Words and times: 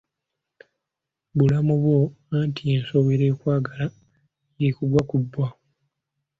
Bulamu 1.37 1.73
bwo 1.81 1.97
anti, 2.39 2.61
ensowera 2.75 3.25
ekwagala 3.31 3.87
y'ekugwa 4.59 5.01
ku 5.09 5.15
bbwa. 5.23 5.47